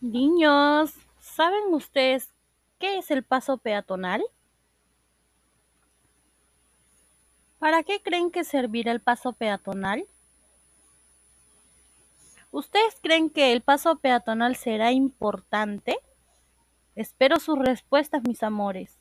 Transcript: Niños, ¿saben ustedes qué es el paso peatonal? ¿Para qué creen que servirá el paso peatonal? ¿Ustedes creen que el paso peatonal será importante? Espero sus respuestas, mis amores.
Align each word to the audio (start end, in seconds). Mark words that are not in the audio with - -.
Niños, 0.00 0.94
¿saben 1.18 1.74
ustedes 1.74 2.32
qué 2.78 2.98
es 2.98 3.10
el 3.10 3.24
paso 3.24 3.58
peatonal? 3.58 4.22
¿Para 7.58 7.82
qué 7.82 8.00
creen 8.00 8.30
que 8.30 8.44
servirá 8.44 8.92
el 8.92 9.00
paso 9.00 9.32
peatonal? 9.32 10.06
¿Ustedes 12.52 12.96
creen 13.02 13.28
que 13.28 13.50
el 13.52 13.60
paso 13.60 13.96
peatonal 13.96 14.54
será 14.54 14.92
importante? 14.92 15.98
Espero 16.94 17.40
sus 17.40 17.58
respuestas, 17.58 18.22
mis 18.22 18.44
amores. 18.44 18.97